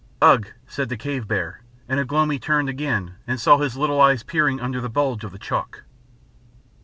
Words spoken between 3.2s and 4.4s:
and saw his little eyes